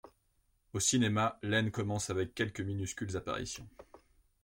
[0.73, 3.69] Au cinéma, Lehn commence avec quelques minuscules apparitions.